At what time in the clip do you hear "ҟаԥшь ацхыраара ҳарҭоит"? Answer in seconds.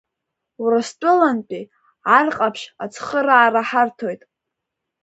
2.37-4.21